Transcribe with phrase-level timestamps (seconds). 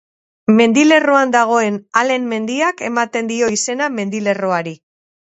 [0.59, 4.75] Mendilerroan dagoen Alen mendiak ematen dio izena mendilerroari.